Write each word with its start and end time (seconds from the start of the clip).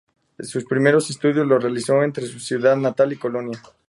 Sus 0.39 0.65
primeros 0.65 1.11
estudios 1.11 1.45
los 1.45 1.61
realizó 1.61 2.01
entre 2.01 2.25
su 2.25 2.39
ciudad 2.39 2.75
natal 2.75 3.13
y 3.13 3.17
Colonia. 3.17 3.61